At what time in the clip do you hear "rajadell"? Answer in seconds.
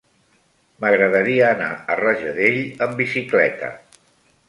2.01-2.61